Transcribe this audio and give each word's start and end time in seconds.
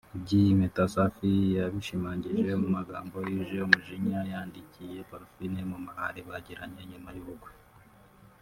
Iby’iyi 0.17 0.51
mpeta 0.59 0.83
Safi 0.93 1.29
yabishimangiye 1.57 2.43
mu 2.61 2.67
magambo 2.77 3.15
yuje 3.29 3.57
umujinya 3.67 4.19
yandikiye 4.31 4.99
Parfine 5.09 5.61
mu 5.71 5.77
mahari 5.85 6.19
bagiranye 6.29 6.81
nyuma 6.91 7.09
y’ubukwe 7.15 7.51